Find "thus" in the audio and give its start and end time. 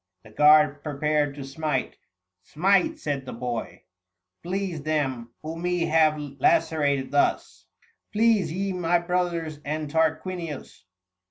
7.11-7.67